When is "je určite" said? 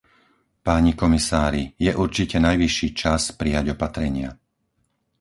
1.85-2.37